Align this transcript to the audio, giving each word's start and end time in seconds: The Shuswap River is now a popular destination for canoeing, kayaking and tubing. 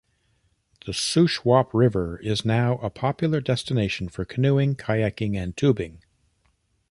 The 0.87 0.93
Shuswap 0.93 1.75
River 1.75 2.17
is 2.23 2.43
now 2.43 2.79
a 2.79 2.89
popular 2.89 3.39
destination 3.39 4.09
for 4.09 4.25
canoeing, 4.25 4.73
kayaking 4.75 5.35
and 5.37 5.55
tubing. 5.55 6.01